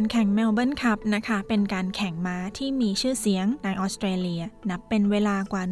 [0.00, 5.64] การแข่งเมลเบิร์นคัพนะคะ เป็นการแข่งม้าที่มีชื่อเสียงในออสเตรเลีย นับเป็นเวลากว่า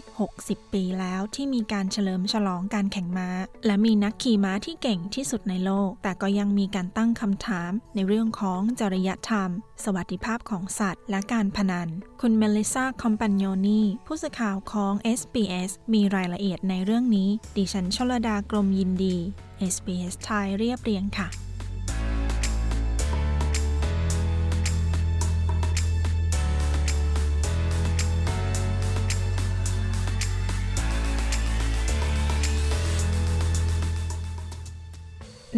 [0.00, 3.28] 160 ปีแล้วที่มีการเฉลิมฉลองการแข่งม้า
[3.66, 9.50] และมีนักขี่ม้าที่เก่งที่สุดในโลก แต่ก็ยังมีการตั้งคำถามในเรื่องของจริยธรรม
[9.84, 11.88] สวัสดิภาพของสัตว์ และการพนัน
[12.20, 19.16] คุณเมลิซาคอมปันโยนีผู้สื่อข่าวของ SBS มีรายละเอียดในเรื่องนี้ ดิฉันชลดากรมยินดี
[19.74, 21.51] SBS ไทยเรียบเรียงค่ะ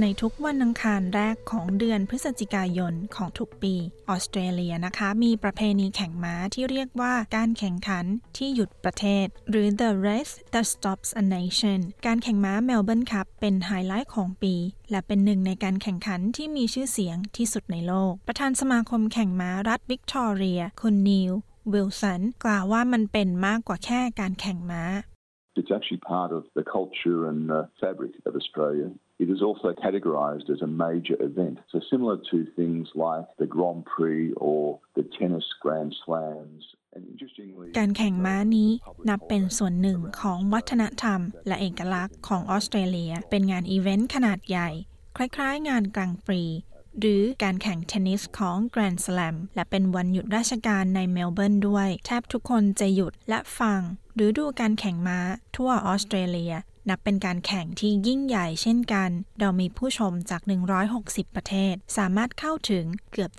[0.03, 3.75] ในทุกวันอังคารแรกของเดือนพฤศจิกายนของทุกปี
[4.09, 8.05] ออสเตรเลียนะคะ มีประเพณีแข่งม้าที่เรียกว่าการแข่งขัน
[8.37, 14.55] ที่หยุดประเทศ หรือ the race that stops a nation การแข่งม้าเมลเบิร์นคัพเป็นไฮไลท์ของปี
[14.91, 21.33] และเป็นหนึ่งในการแข่งขันที่มีชื่อเสียงที่สุดในโลก ประธานสมาคมแข่งม้ารัฐวิกตอเรีย คุณนีล
[21.73, 24.85] วิลสันกล่าวว่ามันเป็นมากกว่าแค่การแข่งม้า
[25.61, 28.89] It's actually part of the culture and uh, fabric of Australia.
[29.23, 31.57] It is also categorised as a major event.
[31.73, 36.65] So similar to things like the Grand Prix or the tennis Grand Slams.
[37.79, 38.71] การแข่งม้านี้
[39.09, 44.69] นับเป็นส่วนหนึ่งของวัฒนธรรม และเอกลักษณ์ของออสเตรเลีย เป็นงานอีเวนต์ขนาดใหญ่
[45.17, 46.45] คล้ายๆ งานกลางปรี
[47.01, 53.81] หรือการแข่งเทนนิสของ Grand Slam และเป็นวันหยุดราชการในเมลเบิร์นด้วย แทบทุกคนจะหยุดและฟัง
[54.15, 55.19] หรือดูการแข่งม้า
[55.57, 56.55] ทั่วออสเตรเลีย
[56.89, 60.43] นับเป็นการแข่งที่ยิ่งใหญ่เช่นกันเรามีผู้ชมจาก
[60.89, 63.31] 160 ประเทศ สามารถเข้าถึงเกือบ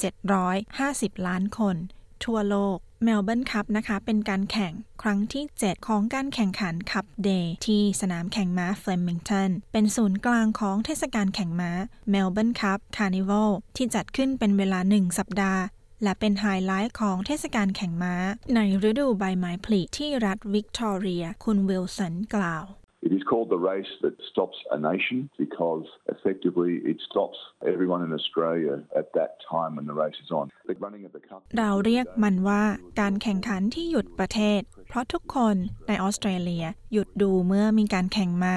[0.60, 1.76] 750 ล้านคน
[2.24, 11.72] ทั่วโลกเมลเบิร์นคัพนะคะ เป็นการแข่งครั้งที่ 7 ของการแข่งขันคัพเดย์ที่สนามแข่งม้าเฟลมิงตันเป็นศูนย์กลางของเทศกาลแข่งม้า
[12.10, 15.62] เมลเบิร์นคัพคาร์นิวัลที่จัดขึ้นเป็นเวลา 1 สัปดาห์
[16.04, 18.16] และเป็นไฮไลท์ของเทศกาลแข่งม้า
[18.56, 22.66] ในฤดูใบไม้ผลิที่รัฐวิกตอเรีย คุณวิลสันกล่าว
[23.08, 25.86] It is called the race that stops a nation because
[26.16, 27.38] effectively it stops
[27.72, 30.46] everyone in Australia at that time when the race is on.
[30.86, 31.42] running at the cup.
[31.58, 32.64] เราเรียกมันว่า
[33.00, 35.56] การแข่งขันที่หยุดประเทศ เพราะทุกคน
[35.88, 38.56] ในออสเตรเลียหยุดดูเมื่อมีการแข่งม้า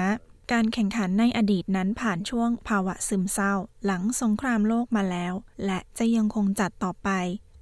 [0.53, 3.53] การแข่งขันในอดีตนั้นผ่านช่วงภาวะซึมเศร้า
[3.85, 5.33] หลังสงครามโลกมาแล้ว
[5.65, 7.09] และจะยังคงจัดต่อไป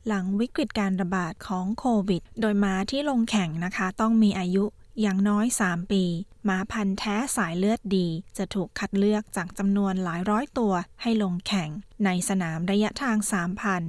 [0.08, 4.66] หลังวิกฤตการระบาดของโควิด โดยม้าที่ลงแข่งนะคะ ต้องมีอายุ
[5.02, 6.04] อย่างน้อย 3 ปี
[6.46, 11.70] หมาพันธุ์แท้สายเลือดดี จะถูกคัดเลือกจากจำนวนหลายร้อยตัวให้ลงแข่ง
[12.06, 13.18] ในสนามระยะทาง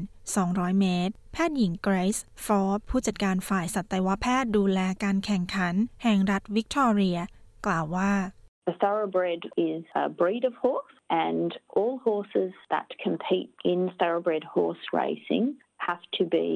[0.04, 7.18] 3,200 เมตร แพทย์หญิงเกรซฟอร์ผู้จัดการฝ่ายสัตวแพทย์ดูแลการแข่งขัน แห่งรัฐวิกตอเรีย
[7.66, 8.12] กล่าวว่า
[8.70, 10.96] The thoroughbred is a breed of horse,
[11.28, 15.46] and all horses that compete in thoroughbred horse racing
[15.88, 16.48] have to be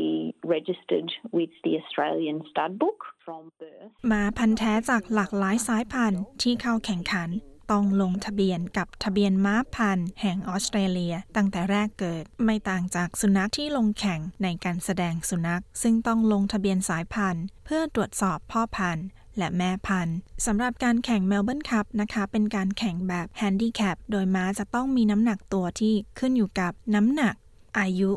[0.55, 7.31] registered with the Australian stud book from birth มาพันธุ์แท้จากหลากหลายสายพันธุ์ที่เข้าแข่งขัน
[7.73, 19.07] ต้องลงทะเบียนกับทะเบียนม้าพันธุ์แห่งออสเตรเลีย ตั้งแต่แรกเกิดไม่ต่างจากสุนัขที่ลงแข่งในการแสดงสุนัข ซึ่งต้องลงทะเบียนสายพันธุ์ เพื่อตรวจสอบพ่อพันธุ์
[19.39, 20.17] และแม่พันธุ์
[20.47, 27.35] สำหรับการแข่งเมลเบิร์นคัพนะคะ เป็นการแข่งแบบแฮนดิแคปโดยม้าจะต้องมีน้ำหนักตัวที่ขึ้นอยู่กับน้ำหนัก
[27.79, 28.11] อายุ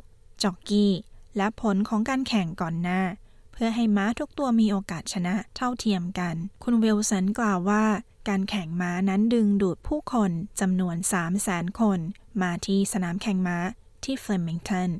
[0.43, 0.91] จ็อกกี้
[1.37, 3.01] และผลของการแข่งก่อนหน้า
[3.53, 7.85] เพื่อให้ม้าทุกตัวมีโอกาสชนะเท่าเทียมกัน คุณวิลสันกล่าวว่า
[8.29, 11.99] การแข่งม้านั้นดึงดูดผู้คนจำนวน 3 0 0แสนคน
[12.41, 13.57] มาที่สนามแข่งม้า
[14.03, 14.91] ที่เฟลมิงตัน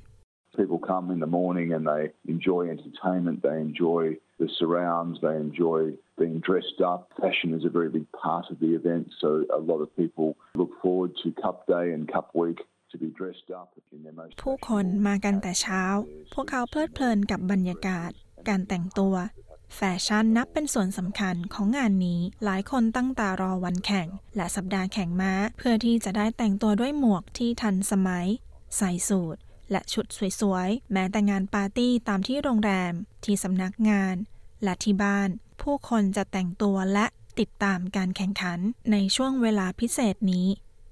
[0.61, 2.03] People come in the morning and they
[2.35, 4.03] enjoy entertainment, they enjoy
[4.41, 5.79] the surrounds, they enjoy
[6.17, 6.99] being dressed up.
[7.23, 9.29] Fashion is a very big part of the event, so
[9.59, 12.59] a lot of people look forward to Cup Day and Cup Week
[14.41, 15.83] ผู้คนมากันแต่เช้า
[16.33, 18.11] พวกเขาเพลิดเพลินกับบรรยากาศ
[18.47, 19.15] การแต่งตัว
[19.75, 28.27] แฟชั่นนับเป็นส่วนสำคัญของงานนี้ หลายคนตั้งตารอวันแข่ง และสัปดาห์แข่งม้า เพื่อที่จะได้แต่งตัวด้วยหมวกที่ทันสมัย
[28.77, 29.37] ใส่สูท
[29.71, 30.05] และชุด
[30.39, 32.93] สวยๆ แม้แต่งานปาร์ตี้ตามที่โรงแรม
[33.25, 34.15] ที่สำนักงาน
[34.63, 35.29] และที่บ้าน
[35.61, 37.05] ผู้คนจะแต่งตัวและ
[37.39, 38.59] ติดตามการแข่งขัน
[38.91, 40.47] ในช่วงเวลาพิเศษนี้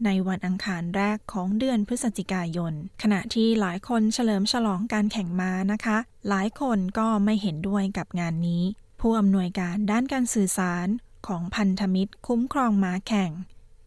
[0.05, 5.97] ในวันอังคารแรกของเดือนพฤศจิกายน ขณะที่หลายคนเฉลิมฉลองการแข่งม้านะคะ
[6.29, 8.63] หลายคนก็ไม่เห็นด้วยกับงานนี้
[9.01, 10.87] ผู้อำนวยการด้านการสื่อสาร
[11.27, 13.31] ของพันธมิตรคุ้มครองม้าแข่ง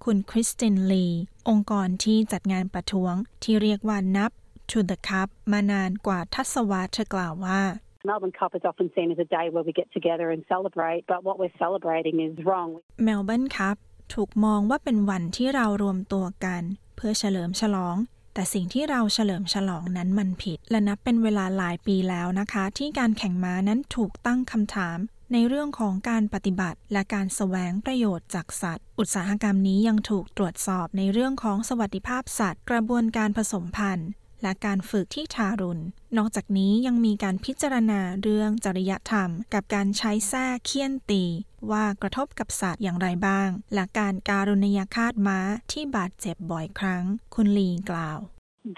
[0.05, 1.07] คุณคริสตินลี
[1.49, 4.31] องค์กรที่จัดงานประท้วงที่เรียกว่านับ
[4.71, 7.61] to the cup มานานกว่าทศวรรษเธอกล่าวว่า
[8.09, 11.21] Melbourne Cup is often seen as a day where we get together and celebrate, but
[11.27, 12.71] what we're celebrating is wrong.
[13.09, 13.79] Melbourne Cup
[14.15, 16.63] ถูกมองว่าเป็นวันที่เรารวมตัวกัน
[16.97, 17.97] เพื่อเฉลิมฉลอง
[18.35, 24.99] แต่สิ่งที่เราเฉลิมฉลองนั้นมันผิด และนับเป็นเวลาหลายปีแล้วนะคะ ที่การแข่งม้านั้นถูกตั้งคำถาม
[25.33, 34.11] ในเรื่องของการปฏิบัติ และการแสวงประโยชน์จากสัตว์ อุตสาหกรรมนี้ยังถูกตรวจสอบในเรื่องของสวัสดิภาพสัตว์ กระบวนการผสมพันธุ์
[34.43, 35.83] และการฝึกที่ทารุณ
[36.17, 41.25] นอกจากนี้ยังมีการพิจารณาเรื่องจริยธรรม กับการใช้แส้เคี่ยนตี
[41.73, 45.39] ว่ากระทบกับสัตว์อย่างไรบ้าง และการการุณยฆาตม้า
[45.73, 47.05] ที่บาดเจ็บบ่อยครั้ง
[47.35, 48.21] คุณลีกล่าว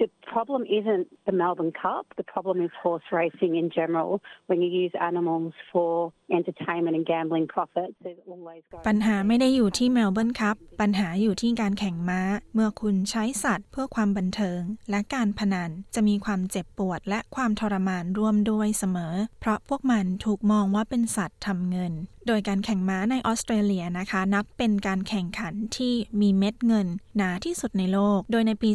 [0.03, 2.05] The problem isn't the Melbourne Cup.
[2.19, 4.21] The problem is horse racing in general.
[4.49, 12.21] When you use animals for entertainment and gambling profits, there's always ปัญหาไม่ได้อยู่ที่เมลเบิร์นคัพปัญหาอยู่ที่การแข่งม้า
[12.55, 21.93] เมื่อคุณใช้สัตว์เพื่อความบันเทิง และการพนันจะมีความเจ็บปวดและความทรมานร่วมด้วยเสมอ เพราะพวกมันถูกมองว่าเป็นสัตว์ทำเงิน
[22.29, 26.87] โดยการแข่งม้าในออสเตรเลียนะคะ นับเป็นการแข่งขันที่มีเม็ดเงิน
[27.17, 28.71] หนาที่สุดในโลก โดยในปี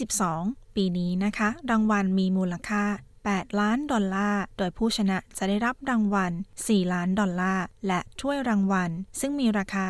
[0.00, 2.84] 2022 ปีนี้นะคะ รางวัลมีมูลค่า
[3.24, 6.32] 8 ล้านดอลลาร์ โดยผู้ชนะจะได้รับรางวัล
[6.62, 8.90] 4 ล้านดอลลาร์ และถ้วยรางวัล
[9.20, 9.84] ซึ่งมีราคา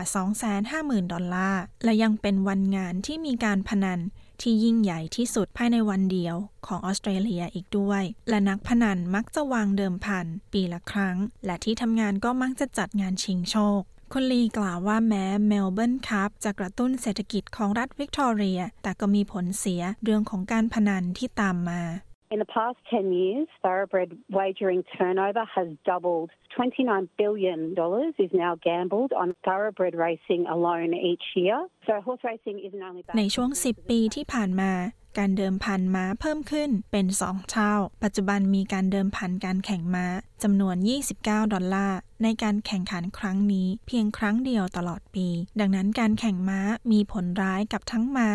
[0.54, 4.00] 250,000 ดอลลาร์ และยังเป็นวันงานที่มีการพนัน
[4.40, 6.36] ที่ยิ่งใหญ่ที่สุดภายในวันเดียว
[6.66, 11.16] ของออสเตรเลียอีกด้วย และนักพนันมักจะวางเดิมพัน ปีละครั้ง
[11.46, 13.80] และที่ทำงานก็มักจะจัดงานชิงโชค
[14.12, 21.82] คุณลีกล่าวว่าแม้เมลเบิร์นคัพจะกระตุ้นเศรษฐกิจของรัฐวิกตอเรีย แต่ก็มีผลเสียเรื่องของการพนันที่ตามมา
[22.34, 26.30] In the past 10 years, thoroughbred wagering turnover has doubled.
[26.58, 27.76] $29 billion
[28.18, 31.68] is now gambled on thoroughbred racing alone each year.
[31.86, 34.72] So horse racing isn't only ในช่วง 10 ปีที่ผ่านมา
[35.18, 40.06] การเดิมพันม้าเพิ่มขึ้นเป็น2เท่า ปัจจุบันมีการเดิมพันการแข่งม้า
[40.42, 40.76] จำนวน
[41.16, 45.28] 29 ดอลลาร์ในการแข่งขันครั้งนี้เพียงครั้งเดียวตลอดปี
[45.60, 46.60] ดังนั้นการแข่งม้า
[46.92, 48.30] มีผลร้ายกับทั้งม้า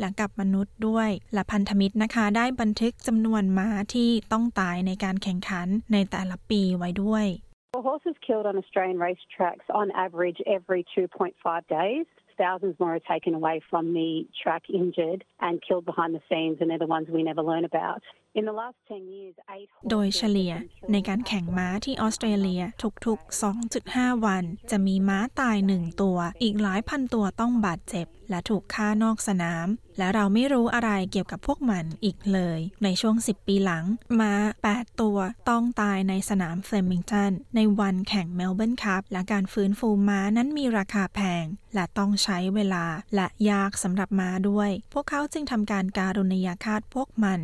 [0.00, 7.26] และกับมนุษย์ด้วย และพันธมิตรนะคะ ได้บันทึกจำนวนม้าที่ต้องตายในการแข่งขันในแต่ละปีไว้ด้วย
[7.74, 11.34] For horses killed on Australian racetracks on average every 2.5
[11.80, 12.06] days.
[12.38, 14.10] Thousands more are taken away from the
[14.42, 18.02] track injured and killed behind the scenes, and they're the ones we never learn about.
[18.34, 20.52] In the last 10 years, eight โดยเฉลี่ย
[20.92, 22.62] ในการแข่งม้าที่ออสเตรเลีย
[23.06, 23.42] ทุกๆ
[23.82, 29.66] 2.5 วัน จะมีม้าตายหนึ่งตัว อีกหลายพันตัวต้องบาดเจ็บ และถูกฆ่านอกสนาม
[29.98, 33.84] และเราไม่รู้อะไรเกี่ยวกับพวกมันอีกเลย ในช่วง 10 ปีหลัง
[34.20, 34.34] ม้า
[34.68, 35.18] 8 ตัว
[35.48, 41.44] ต้องตายในสนามเฟลมิงตัน ในวันแข่งเมลเบิร์นคัพและการฟื้นฟูม้านั้นมีราคาแพง
[41.74, 42.84] และต้องใช้เวลา
[43.14, 47.40] และยากสำหรับม้าด้วย พวกเขาจึงทำการการุณยฆาตพวกมัน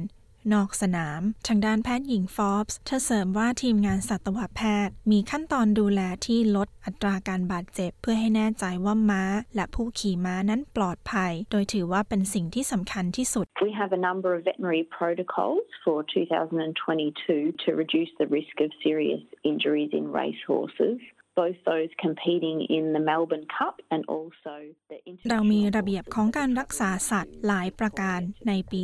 [0.52, 9.24] นอกสนาม ทางด้านแพทย์หญิงฟอบส์เธอเสริมว่าทีมงานสัตวแพทย์ มีขั้นตอนดูแลที่ลดอัตราการบาดเจ็บ เพื่อให้แน่ใจว่าม้า
[9.56, 18.54] และผู้ขี่ม้านั้นปลอดภัย โดยถือว่าเป็นสิ่งที่สำคัญที่สุด We have a number of veterinary protocols for 2022 to reduce the risk
[18.64, 20.98] of serious injuries in racehorses.
[25.30, 28.80] เรามีระเบียบของการรักษาสัตว์หลายประการในปี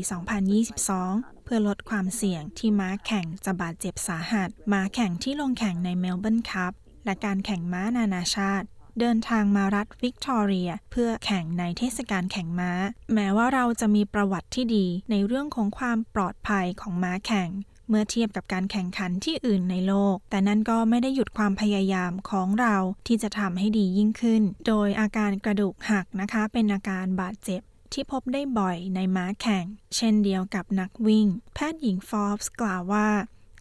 [0.71, 6.73] 2022 เพื่อลดความเสี่ยงที่ม้าแข่งจะบาดเจ็บสาหัส ม้าแข่งที่ลงแข่งในเมลเบิร์นคัพ
[7.05, 8.67] และการแข่งม้านานาชาติ
[9.01, 12.73] เดินทางมารัฐวิกตอเรีย เพื่อแข่งในเทศกาลแข่งม้า
[13.15, 17.49] แม้ว่าเราจะมีประวัติที่ดีในเรื่องของความปลอดภัยของม้าแข่ง
[17.89, 22.77] เมื่อเทียบกับการแข่งขันที่อื่นในโลก แต่นั่นก็ไม่ได้หยุดความพยายามของเรา
[23.07, 27.61] ที่จะทำให้ดียิ่งขึ้น โดยอาการกระดูกหักนะคะ เป็นอาการบาดเจ็บ
[27.93, 29.65] ที่พบได้บ่อยในม้าแข่ง
[29.97, 33.09] เช่นเดียวกับนักวิ่ง แพทย์หญิงฟอร์บส์กล่าวว่า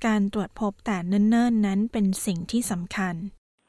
[0.06, 3.16] การตรวจพบแต่เนิ่นๆ นั้นเป็นสิ่งที่สำคัญ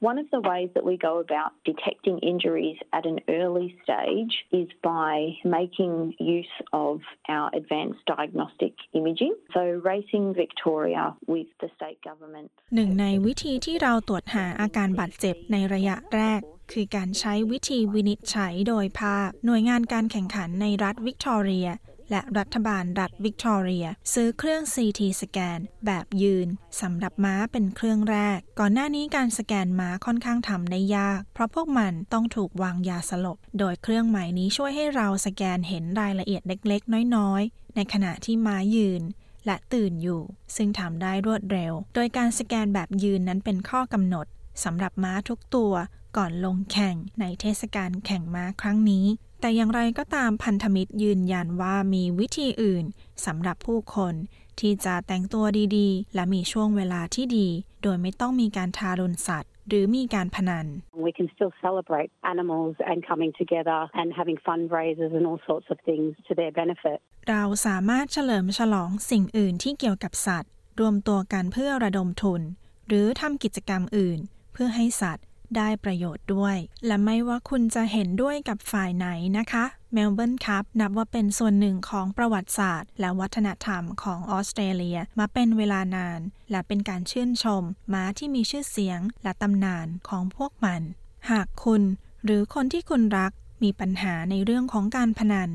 [0.10, 4.68] One of the ways that we go about detecting injuries at an early stage is
[4.82, 5.14] by
[5.46, 9.36] making use of our advanced diagnostic imaging.
[9.54, 9.62] So,
[9.92, 12.50] Racing Victoria with the state government.
[12.76, 21.68] หนึ่งในวิธีที่เราตรวจหาอาการบาดเจ็บในระยะแรก คือการใช้วิธีวินิจฉัยโดยภาพ หน่วยงานการแข่งขันในรัฐวิกตอเรีย
[22.11, 26.49] และรัฐบาลรัฐวิกตอเรีย ซื้อเครื่อง CT สแกน แบบยืน
[26.81, 39.03] สำหรับม้าเป็นเครื่องแรก ก่อนหน้านี้การสแกนม้าค่อนข้างทำได้ยาก เพราะพวกมันต้องถูกวางยาสลบ โดยเครื่องใหม่นี้ช่วยให้เราสแกนเห็นรายละเอียดเล็กๆ น้อยๆ ในขณะที่ม้ายืน
[39.47, 40.23] และตื่นอยู่
[40.57, 44.27] ซึ่งทำได้รวดเร็ว โดยการสแกนแบบยืนนั้นเป็นข้อกำหนด
[44.65, 45.73] สำหรับม้าทุกตัว
[46.17, 49.07] ก่อนลงแข่งในเทศกาลแข่งม้าครั้งนี้
[49.41, 52.85] แต่อย่างไรก็ตามพันธมิตรยืนยันว่ามีวิธีอื่น
[53.27, 54.15] สำหรับผู้คน
[54.61, 55.45] ที่จะแต่งตัว
[55.77, 57.49] ดีๆ และมีช่วงเวลาที่ดี
[57.83, 60.67] โดยไม่ต้องมีการทารุณสัตว์หรือมีการพนัน
[61.07, 65.77] We can still celebrate animals and coming together and having fundraisers and all sorts of
[65.89, 66.99] things to their benefit.
[67.31, 72.43] เราสามารถเฉลิมฉลองสิ่งอื่นที่เกี่ยวกับสัตว์ รวมตัวกันเพื่อระดมทุน
[72.89, 74.19] หรือทำกิจกรรมอื่น
[74.53, 75.25] เพื่อให้สัตว์
[75.57, 87.63] ได้ประโยชน์ด้วย และไม่ว่าคุณจะเห็นด้วยกับฝ่ายไหนนะคะเมลเบิร์นคัพนับว่าเป็นส่วนหนึ่งของประวัติศาสตร์ และวัฒนธรรมของออสเตรเลียมาเป็นเวลานาน และเป็นการชื่นชม
[87.93, 90.83] ม้าที่มีชื่อเสียงและตำนานของพวกมัน
[91.31, 91.83] หากคุณ
[92.25, 95.51] หรือคนที่คุณรักมีปัญหาในเรื่องของการพนัน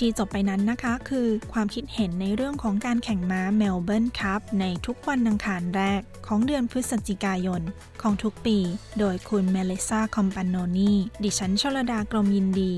[0.00, 7.62] ที่จบไปนั้นนะคะคือความคิดเห็นในเรื่องของการแข่งม้าเมลเบิร์นคัพในทุกวันอังคารแรกของเดือนพฤศจิกายน
[8.02, 8.58] ของทุกปี
[8.98, 12.72] โดยคุณเมลิซาคอมปานโนนีดิฉันชลดากรมยินดี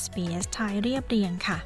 [0.00, 1.58] SBS ไทยเรียบเรียงค่ะ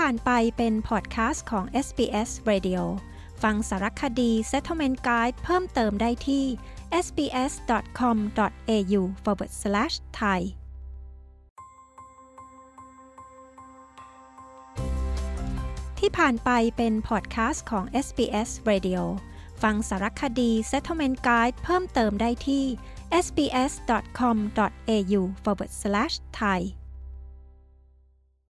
[0.00, 2.82] ผ่านไปเป็นพอดแคสต์ของ SBS Radio
[3.42, 6.44] ฟังสารคดี Settlement Guide เพิ่มเติมได้ที่
[7.04, 10.40] sbs.com.au forward slash thai
[15.98, 19.02] ที่ผ่านไปเป็นพอดแคสต์ของ SBS Radio
[19.62, 22.64] ฟังสารคดี Settlement Guide เพิ่มเติมได้ที่
[23.24, 26.60] sbs.com.au forward slash thai